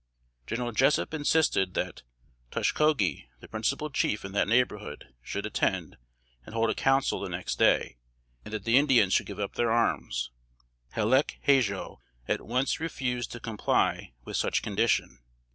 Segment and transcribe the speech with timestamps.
[0.47, 2.01] General Jessup insisted that
[2.49, 5.95] "Toshkogee," the principal chief in that neighborhood, should attend,
[6.43, 7.97] and hold a Council the next day;
[8.43, 10.31] and that the Indians should give up their arms.
[10.93, 15.19] Hallec Hajo at once refused to comply with such condition.